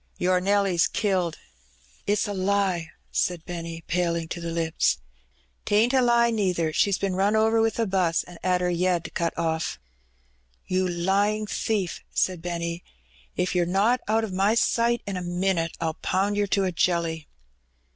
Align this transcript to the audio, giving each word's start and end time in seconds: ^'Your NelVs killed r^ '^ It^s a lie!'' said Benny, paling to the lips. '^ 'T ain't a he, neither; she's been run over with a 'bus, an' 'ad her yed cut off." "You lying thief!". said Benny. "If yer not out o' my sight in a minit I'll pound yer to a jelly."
^'Your 0.19 0.41
NelVs 0.41 0.91
killed 0.91 1.35
r^ 2.07 2.13
'^ 2.15 2.15
It^s 2.15 2.27
a 2.27 2.33
lie!'' 2.33 2.89
said 3.11 3.45
Benny, 3.45 3.83
paling 3.85 4.27
to 4.29 4.41
the 4.41 4.49
lips. 4.49 4.97
'^ 5.61 5.65
'T 5.65 5.75
ain't 5.75 5.93
a 5.93 6.25
he, 6.25 6.31
neither; 6.31 6.73
she's 6.73 6.97
been 6.97 7.15
run 7.15 7.35
over 7.35 7.61
with 7.61 7.77
a 7.77 7.85
'bus, 7.85 8.23
an' 8.23 8.39
'ad 8.43 8.61
her 8.61 8.69
yed 8.71 9.13
cut 9.13 9.31
off." 9.37 9.77
"You 10.65 10.87
lying 10.87 11.45
thief!". 11.45 12.01
said 12.11 12.41
Benny. 12.41 12.83
"If 13.35 13.53
yer 13.53 13.65
not 13.65 14.01
out 14.07 14.23
o' 14.25 14.29
my 14.29 14.55
sight 14.55 15.03
in 15.05 15.17
a 15.17 15.21
minit 15.21 15.77
I'll 15.79 15.93
pound 15.93 16.35
yer 16.35 16.47
to 16.47 16.63
a 16.63 16.71
jelly." 16.71 17.27